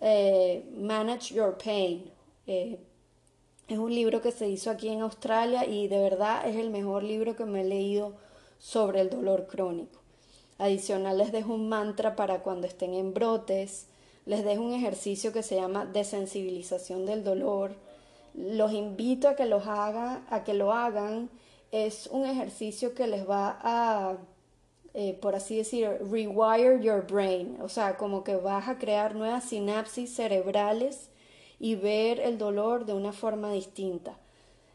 eh, 0.00 0.64
Manage 0.76 1.34
Your 1.34 1.56
Pain. 1.58 2.10
Eh, 2.46 2.78
es 3.68 3.78
un 3.78 3.94
libro 3.94 4.20
que 4.20 4.32
se 4.32 4.48
hizo 4.48 4.70
aquí 4.70 4.88
en 4.88 5.00
Australia 5.02 5.64
y 5.64 5.88
de 5.88 6.00
verdad 6.00 6.46
es 6.48 6.56
el 6.56 6.70
mejor 6.70 7.02
libro 7.02 7.36
que 7.36 7.44
me 7.44 7.60
he 7.60 7.64
leído 7.64 8.14
sobre 8.58 9.00
el 9.00 9.10
dolor 9.10 9.46
crónico. 9.46 10.00
Adicional 10.58 11.18
les 11.18 11.32
dejo 11.32 11.54
un 11.54 11.68
mantra 11.68 12.16
para 12.16 12.42
cuando 12.42 12.66
estén 12.66 12.94
en 12.94 13.14
brotes, 13.14 13.86
les 14.26 14.44
dejo 14.44 14.62
un 14.62 14.72
ejercicio 14.72 15.32
que 15.32 15.42
se 15.42 15.56
llama 15.56 15.86
desensibilización 15.86 17.06
del 17.06 17.24
dolor. 17.24 17.74
Los 18.34 18.72
invito 18.72 19.28
a 19.28 19.36
que 19.36 19.46
los 19.46 19.66
hagan, 19.66 20.24
a 20.30 20.44
que 20.44 20.54
lo 20.54 20.72
hagan. 20.72 21.30
Es 21.72 22.06
un 22.08 22.26
ejercicio 22.26 22.94
que 22.94 23.06
les 23.06 23.28
va 23.28 23.58
a, 23.62 24.18
eh, 24.94 25.18
por 25.20 25.34
así 25.34 25.56
decir, 25.56 25.88
rewire 26.10 26.82
your 26.82 27.06
brain. 27.06 27.58
O 27.60 27.68
sea, 27.68 27.96
como 27.96 28.22
que 28.24 28.36
vas 28.36 28.68
a 28.68 28.78
crear 28.78 29.14
nuevas 29.14 29.44
sinapsis 29.44 30.14
cerebrales 30.14 31.10
y 31.58 31.74
ver 31.74 32.20
el 32.20 32.38
dolor 32.38 32.86
de 32.86 32.94
una 32.94 33.12
forma 33.12 33.52
distinta. 33.52 34.16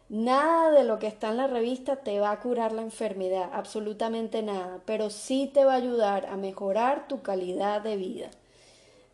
Nada 0.08 0.70
de 0.72 0.84
lo 0.84 1.00
que 1.00 1.08
está 1.08 1.30
en 1.30 1.38
la 1.38 1.48
revista 1.48 1.96
te 1.98 2.20
va 2.20 2.32
a 2.32 2.40
curar 2.40 2.72
la 2.72 2.84
enfermedad, 2.84 3.50
absolutamente 3.54 4.44
nada, 4.44 4.80
pero 4.86 5.10
sí 5.10 5.50
te 5.52 5.66
va 5.66 5.74
a 5.74 5.78
ayudar 5.78 6.28
a 6.28 6.38
mejorar 6.38 7.08
tu 7.08 7.24
calidad 7.24 7.82
de 7.82 7.98
vida. 7.98 8.30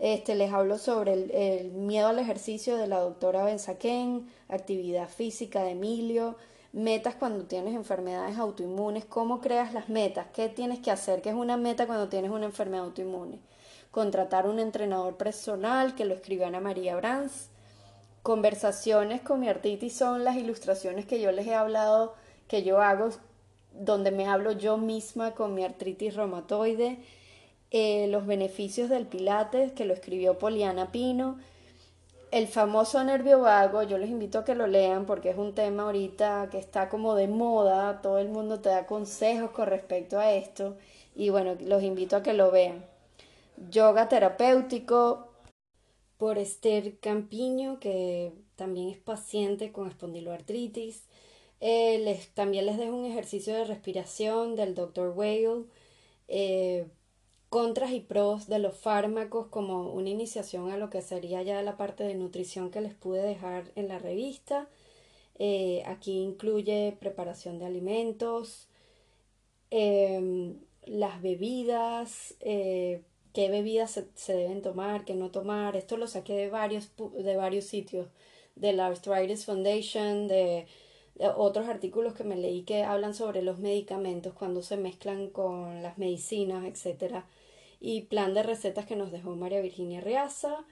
Este, 0.02 0.34
les 0.34 0.52
hablo 0.52 0.80
sobre 0.80 1.14
el, 1.14 1.72
miedo 1.74 2.08
al 2.08 2.18
ejercicio 2.18 2.76
de 2.76 2.88
la 2.88 3.00
doctora 3.00 3.44
Benzaquén, 3.44 4.28
actividad 4.50 5.08
física 5.08 5.62
de 5.62 5.72
Emilio, 5.72 6.38
metas 6.74 7.14
cuando 7.14 7.44
tienes 7.44 7.76
enfermedades 7.76 8.40
autoinmunes, 8.40 9.06
cómo 9.06 9.42
creas 9.42 9.76
las 9.76 9.90
metas, 9.90 10.26
qué 10.34 10.50
tienes 10.50 10.80
que 10.80 10.90
hacer, 10.90 11.22
qué 11.22 11.30
es 11.30 11.36
una 11.36 11.56
meta 11.56 11.86
cuando 11.86 12.10
tienes 12.10 12.32
una 12.32 12.48
enfermedad 12.48 12.86
autoinmune. 12.86 13.38
Contratar 13.92 14.48
un 14.48 14.58
entrenador 14.58 15.18
personal 15.18 15.94
que 15.94 16.06
lo 16.06 16.16
escribe 16.16 16.46
Ana 16.46 16.62
María 16.62 16.96
Brands. 16.96 17.50
Conversaciones 18.24 19.22
con 19.22 19.40
mi 19.40 19.50
artritis 19.50 19.96
son 19.96 20.24
las 20.24 20.36
ilustraciones 20.36 21.06
que 21.06 21.22
yo 21.22 21.32
les 21.32 21.46
he 21.46 21.54
hablado, 21.54 22.16
que 22.48 22.64
yo 22.64 22.82
hago, 22.82 23.10
donde 23.72 24.10
me 24.10 24.26
hablo 24.26 24.52
yo 24.52 24.78
misma 24.78 25.36
con 25.36 25.54
mi 25.54 25.64
artritis 25.64 26.16
reumatoide 26.16 26.98
eh, 27.72 28.08
los 28.08 28.26
beneficios 28.26 28.90
del 28.90 29.08
Pilates, 29.08 29.72
que 29.72 29.86
lo 29.86 29.94
escribió 29.94 30.38
Poliana 30.38 30.92
Pino, 30.92 31.40
el 32.32 32.48
famoso 32.48 33.04
nervio 33.04 33.42
vago, 33.42 33.84
yo 33.84 33.98
les 33.98 34.10
invito 34.10 34.40
a 34.40 34.46
que 34.46 34.56
lo 34.56 34.68
lean 34.68 35.06
porque 35.06 35.30
es 35.32 35.38
un 35.38 35.54
tema 35.54 35.84
ahorita 35.84 36.48
que 36.50 36.60
está 36.60 36.88
como 36.88 37.16
de 37.16 37.28
moda, 37.28 38.02
todo 38.02 38.20
el 38.20 38.30
mundo 38.30 38.62
te 38.62 38.70
da 38.70 38.86
consejos 38.86 39.52
con 39.52 39.68
respecto 39.68 40.18
a 40.20 40.32
esto 40.32 40.78
y 41.16 41.30
bueno, 41.30 41.56
los 41.60 41.84
invito 41.84 42.16
a 42.16 42.24
que 42.24 42.34
lo 42.34 42.52
vean. 42.52 42.86
Yoga 43.70 44.08
terapéutico 44.08 45.28
por 46.18 46.38
Esther 46.38 47.00
Campiño, 47.00 47.80
que 47.80 48.32
también 48.56 48.90
es 48.90 48.98
paciente 48.98 49.72
con 49.72 49.88
espondiloartritis. 49.88 51.04
Eh, 51.60 52.20
también 52.34 52.66
les 52.66 52.78
dejo 52.78 52.96
un 52.96 53.06
ejercicio 53.06 53.54
de 53.54 53.66
respiración 53.66 54.56
del 54.56 54.74
Dr. 54.76 55.10
Whale. 55.16 55.66
Eh, 56.28 56.88
contras 57.52 57.92
y 57.92 58.00
pros 58.00 58.48
de 58.48 58.60
los 58.60 58.78
fármacos 58.78 59.48
como 59.48 59.92
una 59.92 60.10
iniciación 60.10 60.72
a 60.72 60.78
lo 60.78 60.90
que 60.90 61.02
sería 61.02 61.44
ya 61.44 61.62
la 61.62 61.76
parte 61.76 62.06
de 62.06 62.16
nutrición 62.16 62.72
que 62.72 62.80
les 62.80 62.94
pude 62.94 63.22
dejar 63.22 63.66
en 63.76 63.90
la 63.90 64.00
revista. 64.00 64.70
Eh, 65.38 65.84
aquí 65.86 66.22
incluye 66.22 66.96
preparación 67.02 67.60
de 67.60 67.66
alimentos, 67.66 68.70
em, 69.70 70.62
las 70.86 71.22
bebidas, 71.22 72.36
eh, 72.40 73.02
qué 73.34 73.50
bebidas 73.50 74.02
se, 74.16 74.34
deben 74.34 74.62
tomar, 74.62 75.04
qué 75.04 75.16
no 75.16 75.30
tomar. 75.32 75.76
Esto 75.76 75.98
lo 75.98 76.08
saqué 76.08 76.36
de 76.36 76.50
varios, 76.50 76.92
de 76.98 77.36
varios 77.36 77.66
sitios, 77.66 78.08
de 78.56 78.74
la 78.74 78.88
Arthritis 78.88 79.46
Foundation, 79.46 80.28
de, 80.30 80.68
otros 81.36 81.68
artículos 81.68 82.14
que 82.14 82.24
me 82.24 82.36
leí 82.38 82.64
que 82.64 82.84
hablan 82.84 83.14
sobre 83.14 83.42
los 83.42 83.60
medicamentos 83.60 84.34
cuando 84.34 84.62
se 84.64 84.78
mezclan 84.78 85.28
con 85.30 85.84
las 85.84 85.98
medicinas, 85.98 86.66
etc. 86.66 87.26
Y 87.82 88.04
plan 88.04 88.34
de 88.34 88.44
recetas 88.44 88.86
que 88.86 88.96
nos 88.96 89.12
dejó 89.12 89.36
María 89.36 89.60
Virginia 89.60 90.00
Riaza. 90.00 90.66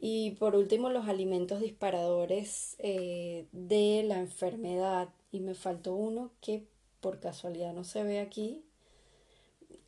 Y 0.00 0.32
por 0.32 0.54
último, 0.54 0.90
los 0.90 1.08
alimentos 1.08 1.60
disparadores 1.60 2.76
eh, 2.80 3.46
de 3.52 4.02
la 4.04 4.18
enfermedad. 4.18 5.08
Y 5.32 5.40
me 5.40 5.54
faltó 5.54 5.94
uno 5.94 6.32
que 6.42 6.66
por 7.00 7.20
casualidad 7.20 7.72
no 7.72 7.84
se 7.84 8.02
ve 8.02 8.20
aquí, 8.20 8.62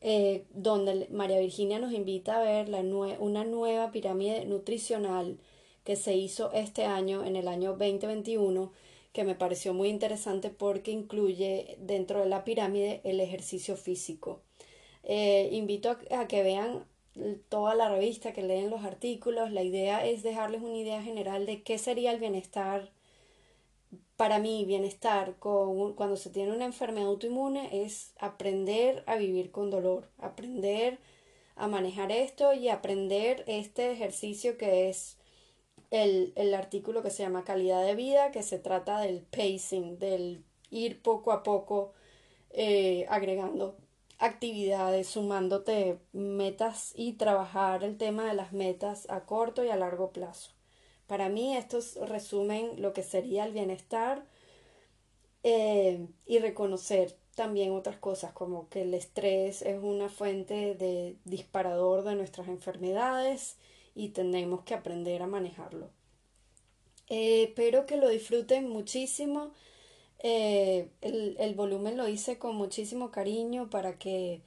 eh, 0.01 0.45
donde 0.53 1.07
María 1.11 1.39
Virginia 1.39 1.79
nos 1.79 1.93
invita 1.93 2.37
a 2.37 2.43
ver 2.43 2.69
la 2.69 2.79
una 3.19 3.43
nueva 3.43 3.91
pirámide 3.91 4.45
nutricional 4.45 5.37
que 5.83 5.95
se 5.95 6.15
hizo 6.15 6.51
este 6.53 6.85
año, 6.85 7.23
en 7.23 7.35
el 7.35 7.47
año 7.47 7.71
2021, 7.71 8.71
que 9.13 9.23
me 9.23 9.35
pareció 9.35 9.73
muy 9.73 9.89
interesante 9.89 10.49
porque 10.49 10.91
incluye 10.91 11.77
dentro 11.79 12.21
de 12.21 12.27
la 12.27 12.43
pirámide 12.43 13.01
el 13.03 13.19
ejercicio 13.19 13.75
físico. 13.75 14.41
Eh, 15.03 15.49
invito 15.51 15.97
a, 16.11 16.27
que 16.27 16.43
vean 16.43 16.85
toda 17.49 17.75
la 17.75 17.89
revista, 17.89 18.33
que 18.33 18.43
leen 18.43 18.69
los 18.69 18.83
artículos. 18.83 19.51
La 19.51 19.63
idea 19.63 20.05
es 20.05 20.23
dejarles 20.23 20.61
una 20.61 20.77
idea 20.77 21.01
general 21.01 21.45
de 21.45 21.63
qué 21.63 21.77
sería 21.77 22.11
el 22.11 22.19
bienestar 22.19 22.91
para 24.15 24.39
mí, 24.39 24.65
bienestar 24.65 25.35
con, 25.39 25.93
cuando 25.93 26.15
se 26.15 26.29
tiene 26.29 26.53
una 26.53 26.65
enfermedad 26.65 27.07
autoinmune 27.07 27.83
es 27.85 28.13
aprender 28.19 29.03
a 29.07 29.15
vivir 29.15 29.51
con 29.51 29.71
dolor, 29.71 30.09
aprender 30.19 30.99
a 31.55 31.67
manejar 31.67 32.11
esto 32.11 32.53
y 32.53 32.69
aprender 32.69 33.43
este 33.47 33.91
ejercicio 33.91 34.57
que 34.57 34.89
es 34.89 35.17
el, 35.89 36.33
el 36.35 36.53
artículo 36.53 37.03
que 37.03 37.09
se 37.09 37.23
llama 37.23 37.43
calidad 37.43 37.83
de 37.83 37.95
vida, 37.95 38.31
que 38.31 38.43
se 38.43 38.59
trata 38.59 38.99
del 38.99 39.21
pacing, 39.21 39.97
del 39.99 40.43
ir 40.69 41.01
poco 41.01 41.31
a 41.31 41.43
poco 41.43 41.93
eh, 42.51 43.05
agregando 43.09 43.75
actividades, 44.21 45.07
sumándote 45.07 45.97
metas 46.13 46.93
y 46.95 47.13
trabajar 47.13 47.83
el 47.83 47.97
tema 47.97 48.25
de 48.25 48.35
las 48.35 48.53
metas 48.53 49.09
a 49.09 49.25
corto 49.25 49.63
y 49.63 49.69
a 49.69 49.75
largo 49.75 50.11
plazo. 50.11 50.51
Para 51.07 51.27
mí 51.27 51.57
estos 51.57 51.95
resumen 51.95 52.81
lo 52.81 52.93
que 52.93 53.03
sería 53.03 53.45
el 53.45 53.51
bienestar 53.51 54.23
eh, 55.43 56.07
y 56.25 56.39
reconocer 56.39 57.15
también 57.35 57.71
otras 57.71 57.97
cosas 57.97 58.31
como 58.31 58.69
que 58.69 58.83
el 58.83 58.93
estrés 58.93 59.63
es 59.63 59.81
una 59.81 60.07
fuente 60.07 60.75
de 60.75 61.17
disparador 61.25 62.03
de 62.03 62.15
nuestras 62.15 62.47
enfermedades 62.47 63.57
y 63.95 64.09
tenemos 64.09 64.61
que 64.61 64.75
aprender 64.75 65.21
a 65.21 65.27
manejarlo. 65.27 65.89
Eh, 67.09 67.43
espero 67.43 67.85
que 67.85 67.97
lo 67.97 68.07
disfruten 68.07 68.69
muchísimo. 68.69 69.51
Eh, 70.23 70.89
el, 71.01 71.35
el, 71.39 71.55
volumen 71.55 71.97
lo 71.97 72.07
hice 72.07 72.37
con 72.37 72.55
muchísimo 72.55 73.09
cariño 73.09 73.69
para 73.71 73.97
que 73.97 74.41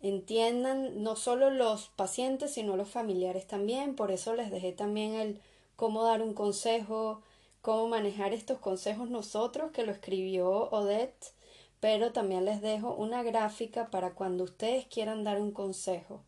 entiendan 0.00 1.02
no 1.02 1.14
solo 1.16 1.50
los 1.50 1.88
pacientes, 1.90 2.52
sino 2.54 2.76
los 2.76 2.88
familiares 2.88 3.46
también. 3.46 3.94
Por 3.96 4.10
eso 4.10 4.34
les 4.34 4.50
dejé 4.50 4.72
también 4.72 5.14
el 5.14 5.40
cómo 5.76 6.04
dar 6.04 6.22
un 6.22 6.34
consejo, 6.34 7.22
cómo 7.62 7.88
manejar 7.88 8.32
estos 8.32 8.58
consejos 8.58 9.10
nosotros, 9.10 9.72
que 9.72 9.84
lo 9.84 9.92
escribió 9.92 10.70
Odette, 10.70 11.34
pero 11.80 12.12
también 12.12 12.44
les 12.44 12.60
dejo 12.62 12.94
una 12.94 13.22
gráfica 13.22 13.90
para 13.90 14.14
cuando 14.14 14.44
ustedes 14.44 14.86
quieran 14.86 15.24
dar 15.24 15.40
un 15.40 15.52
consejo. 15.52 16.22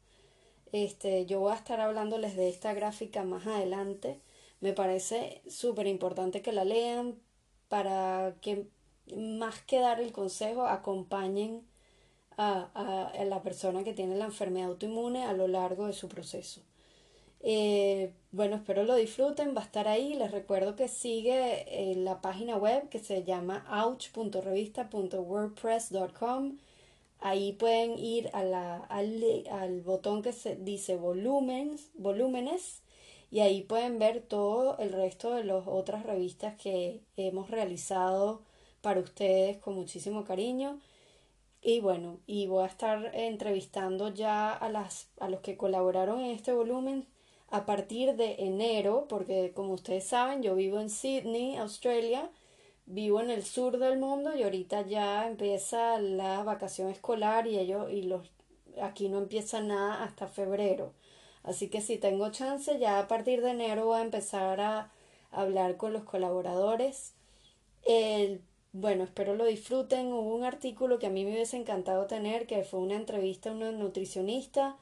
Este, 0.73 1.27
yo 1.27 1.41
voy 1.41 1.53
a 1.53 1.57
estar 1.57 1.81
hablándoles 1.81 2.37
de 2.37 2.49
esta 2.49 2.73
gráfica 2.75 3.25
más 3.25 3.47
adelante. 3.47 4.21
Me 4.61 4.73
parece 4.73 5.43
súper 5.49 5.87
importante 5.87 6.43
que 6.43 6.53
la 6.53 6.65
lean 6.65 7.19
para 7.69 8.37
que 8.41 8.67
más 9.17 9.61
que 9.63 9.81
dar 9.81 10.01
el 10.01 10.13
consejo 10.13 10.67
acompañen 10.67 11.63
a, 12.37 13.11
a 13.15 13.25
la 13.25 13.43
persona 13.43 13.85
que 13.85 13.95
tiene 13.95 14.17
la 14.17 14.27
enfermedad 14.27 14.69
autoinmune 14.69 15.25
a 15.25 15.33
lo 15.33 15.49
largo 15.49 15.87
de 15.87 15.93
su 15.93 16.09
proceso. 16.09 16.63
Eh, 17.43 18.13
bueno, 18.31 18.57
espero 18.57 18.85
lo 18.85 18.95
disfruten, 18.95 19.55
va 19.57 19.63
a 19.63 19.65
estar 19.65 19.89
ahí. 19.89 20.15
Les 20.15 20.31
recuerdo 20.31 20.77
que 20.77 20.89
sigue 20.89 21.91
en 21.91 22.05
la 22.05 22.21
página 22.21 22.57
web 22.57 22.89
que 22.89 22.99
se 23.01 23.25
llama 23.25 23.65
ouch.revista.wordpress.com. 23.85 26.59
Ahí 27.21 27.53
pueden 27.53 27.99
ir 27.99 28.31
a 28.33 28.43
la, 28.45 28.77
al, 28.79 29.81
botón 29.83 30.23
que 30.23 30.33
se 30.33 30.57
dice 30.57 30.97
volúmenes, 30.97 31.91
volúmenes 31.95 32.83
y 33.31 33.41
ahí 33.41 33.63
pueden 33.63 33.99
ver 33.99 34.23
todo 34.23 34.77
el 34.79 34.93
resto 34.93 35.35
de 35.35 35.45
las 35.45 35.67
otras 35.67 36.05
revistas 36.05 36.55
que 36.57 37.01
hemos 37.17 37.51
realizado 37.51 38.43
para 38.83 39.01
ustedes 39.01 39.59
con 39.59 39.75
muchísimo 39.75 40.25
cariño. 40.25 40.81
Y 41.63 41.81
bueno, 41.81 42.19
y 42.27 42.47
voy 42.47 42.65
a 42.65 42.67
estar 42.67 43.13
entrevistando 43.15 44.13
ya 44.13 44.53
a, 44.53 44.69
las, 44.69 45.09
a 45.21 45.29
los 45.29 45.41
que 45.41 45.57
colaboraron 45.57 46.21
en 46.21 46.33
este 46.33 46.53
volumen 46.53 47.07
a 47.49 47.67
partir 47.67 48.17
de 48.17 48.37
enero, 48.39 49.07
porque 49.09 49.53
como 49.55 49.75
ustedes 49.75 50.05
saben, 50.05 50.43
yo 50.43 50.55
vivo 50.55 50.81
en 50.81 50.91
Sydney, 50.91 51.57
Australia, 51.57 52.31
vivo 52.87 53.21
en 53.21 53.31
el 53.31 53.45
sur 53.45 53.79
del 53.79 53.99
mundo 53.99 54.35
y 54.35 54.43
ahorita 54.43 54.87
ya 54.87 55.27
empieza 55.29 55.99
la 56.01 56.43
vacación 56.43 56.91
escolar 56.91 57.47
y 57.47 57.59
ellos 57.59 57.91
y 57.93 58.03
los 58.03 58.31
aquí 58.81 59.09
no 59.09 59.19
empieza 59.19 59.61
nada 59.61 60.03
hasta 60.03 60.29
febrero. 60.29 60.93
Así 61.43 61.69
que 61.69 61.81
si 61.81 61.99
tengo 61.99 62.31
chance, 62.31 62.79
ya 62.79 62.99
a 62.99 63.09
partir 63.09 63.43
de 63.43 63.51
enero 63.51 63.87
voy 63.87 63.99
a 63.99 64.03
empezar 64.03 64.61
a 64.61 64.91
hablar 65.31 65.77
con 65.77 65.93
los 65.93 66.05
colaboradores. 66.05 67.15
El, 67.85 68.43
bueno, 68.73 69.05
espero 69.05 69.35
lo 69.35 69.45
disfruten. 69.45 70.13
Hubo 70.13 70.35
un 70.35 70.45
artículo 70.45 70.99
que 70.99 71.07
a 71.07 71.11
mí 71.11 71.25
me 71.25 71.33
hubiese 71.33 71.57
encantado 71.57 72.07
tener, 72.07 72.47
que 72.47 72.65
fue 72.65 72.81
una 72.81 72.97
entrevista 72.97 73.51
a 73.51 73.53
una 73.53 73.73
nutricionista 73.73 74.77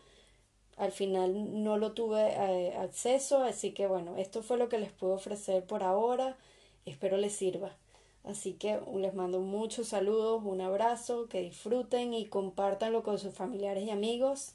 al 0.80 0.92
final 0.92 1.62
no 1.62 1.76
lo 1.76 1.92
tuve 1.92 2.32
eh, 2.32 2.74
acceso, 2.78 3.42
así 3.42 3.72
que 3.72 3.86
bueno, 3.86 4.16
esto 4.16 4.42
fue 4.42 4.56
lo 4.56 4.70
que 4.70 4.78
les 4.78 4.90
puedo 4.90 5.12
ofrecer 5.12 5.62
por 5.66 5.82
ahora. 5.82 6.38
Espero 6.86 7.18
les 7.18 7.34
sirva. 7.34 7.76
Así 8.24 8.54
que 8.54 8.80
les 8.96 9.12
mando 9.14 9.40
muchos 9.40 9.88
saludos, 9.88 10.42
un 10.42 10.62
abrazo, 10.62 11.28
que 11.28 11.42
disfruten 11.42 12.14
y 12.14 12.24
compártanlo 12.24 13.02
con 13.02 13.18
sus 13.18 13.34
familiares 13.34 13.84
y 13.84 13.90
amigos. 13.90 14.54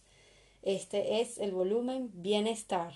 Este 0.64 1.22
es 1.22 1.38
el 1.38 1.52
volumen 1.52 2.10
Bienestar. 2.16 2.94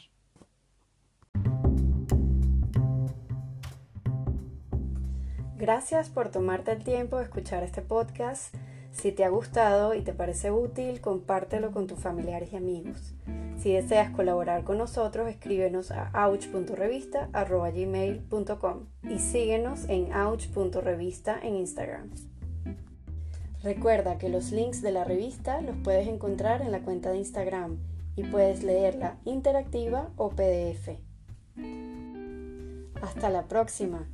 Gracias 5.60 6.10
por 6.10 6.30
tomarte 6.30 6.72
el 6.72 6.84
tiempo 6.86 7.18
de 7.18 7.24
escuchar 7.24 7.64
este 7.64 7.82
podcast. 7.82 8.56
Si 8.94 9.12
te 9.12 9.26
ha 9.26 9.30
gustado 9.30 9.94
y 9.94 10.02
te 10.02 10.14
parece 10.14 10.52
útil, 10.52 11.02
compártelo 11.02 11.74
con 11.74 11.86
tus 11.86 12.00
familiares 12.00 12.54
y 12.54 12.56
amigos. 12.56 13.14
Si 13.58 13.74
deseas 13.74 14.10
colaborar 14.12 14.64
con 14.64 14.78
nosotros, 14.78 15.28
escríbenos 15.28 15.92
a 15.92 16.12
ouch.revista.gmail.com 16.14 18.86
y 19.10 19.20
síguenos 19.20 19.84
en 19.90 20.14
ouch.revista 20.14 21.38
en 21.44 21.58
Instagram. 21.58 22.10
Recuerda 23.62 24.18
que 24.18 24.30
los 24.30 24.54
links 24.54 24.82
de 24.82 24.94
la 24.94 25.04
revista 25.04 25.60
los 25.60 25.76
puedes 25.84 26.08
encontrar 26.08 26.62
en 26.62 26.72
la 26.72 26.84
cuenta 26.84 27.12
de 27.12 27.18
Instagram 27.18 27.80
y 28.16 28.24
puedes 28.24 28.64
leerla 28.64 29.18
interactiva 29.26 30.10
o 30.16 30.30
PDF. 30.30 30.92
Hasta 33.02 33.30
la 33.30 33.50
próxima. 33.50 34.08